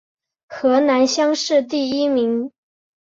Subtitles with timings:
[0.49, 2.51] 河南乡试第一名。